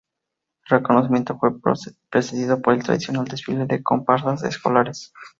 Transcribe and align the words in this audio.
El 0.65 0.77
reconocimiento 0.79 1.37
fue 1.37 1.51
precedido 2.09 2.59
por 2.59 2.73
el 2.73 2.81
tradicional 2.81 3.25
desfile 3.25 3.67
de 3.67 3.83
comparsas 3.83 4.41
escolares. 4.43 5.13